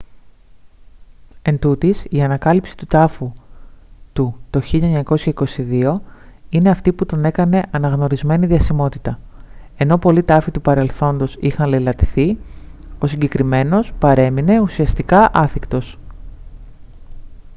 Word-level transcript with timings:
εντούτοις 1.41 2.05
η 2.09 2.21
ανακάλυψη 2.23 2.77
του 2.77 2.85
τάφου 2.85 3.33
του 4.13 4.37
το 4.49 4.61
1922 4.71 5.03
τον 5.33 6.01
είναι 6.49 6.69
αυτή 6.69 6.93
που 6.93 7.05
τον 7.05 7.25
έκανε 7.25 7.63
αναγνωρισμένη 7.71 8.45
διασημότητα 8.45 9.19
ενώ 9.77 9.97
πολλοί 9.97 10.23
τάφοι 10.23 10.51
του 10.51 10.61
παρελθόντος 10.61 11.37
είχαν 11.39 11.69
λεηλατηθεί 11.69 12.37
ο 12.99 13.07
συγκεκριμένος 13.07 13.93
παρέμεινε 13.99 14.59
ουσιαστικά 14.59 15.29
άθικτος 15.33 15.97